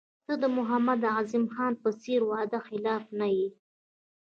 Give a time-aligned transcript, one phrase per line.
[0.27, 3.47] ته د محمد اعظم خان په څېر وعده خلاف نه یې.